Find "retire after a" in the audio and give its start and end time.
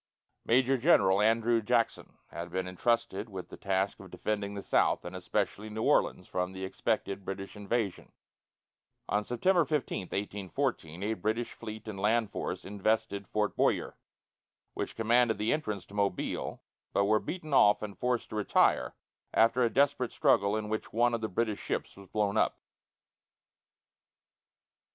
18.35-19.69